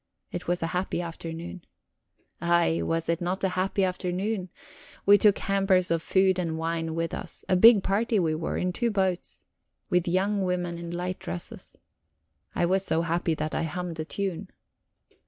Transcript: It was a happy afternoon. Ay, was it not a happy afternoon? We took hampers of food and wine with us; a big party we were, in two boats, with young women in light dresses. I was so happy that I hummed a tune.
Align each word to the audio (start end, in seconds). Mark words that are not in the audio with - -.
It 0.31 0.47
was 0.47 0.63
a 0.63 0.73
happy 0.73 0.99
afternoon. 0.99 1.63
Ay, 2.41 2.81
was 2.81 3.07
it 3.07 3.21
not 3.21 3.43
a 3.43 3.49
happy 3.49 3.83
afternoon? 3.83 4.49
We 5.05 5.19
took 5.19 5.37
hampers 5.37 5.91
of 5.91 6.01
food 6.01 6.39
and 6.39 6.57
wine 6.57 6.95
with 6.95 7.13
us; 7.13 7.45
a 7.47 7.55
big 7.55 7.83
party 7.83 8.17
we 8.17 8.33
were, 8.33 8.57
in 8.57 8.73
two 8.73 8.89
boats, 8.89 9.45
with 9.91 10.07
young 10.07 10.41
women 10.41 10.79
in 10.79 10.89
light 10.89 11.19
dresses. 11.19 11.77
I 12.55 12.65
was 12.65 12.83
so 12.83 13.03
happy 13.03 13.35
that 13.35 13.53
I 13.53 13.61
hummed 13.61 13.99
a 13.99 14.05
tune. 14.05 14.49